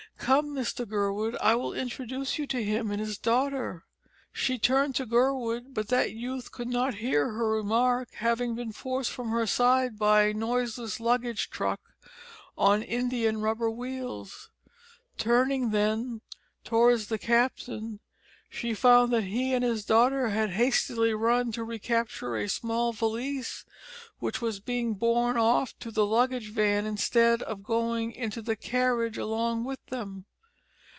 [0.17, 3.85] Come, Mr Gurwood, I will introduce you to him and his daughter."
[4.31, 9.09] She turned to Gurwood, but that youth did not hear her remark, having been forced
[9.09, 11.81] from her side by a noiseless luggage truck
[12.55, 14.51] on India rubber wheels.
[15.17, 16.21] Turning, then,
[16.63, 17.99] towards the captain
[18.53, 23.63] she found that he and his daughter had hastily run to recapture a small valise
[24.19, 29.17] which was being borne off to the luggage van instead of going into the carriage
[29.17, 30.25] along with them.